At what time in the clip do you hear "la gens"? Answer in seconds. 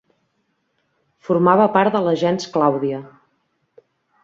2.09-2.49